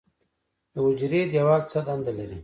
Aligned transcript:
د 0.73 0.75
حجرې 0.85 1.21
دیوال 1.31 1.61
څه 1.71 1.79
دنده 1.87 2.11
لري؟ 2.17 2.37